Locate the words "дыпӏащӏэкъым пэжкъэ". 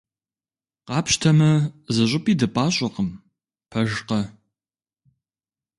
2.39-4.21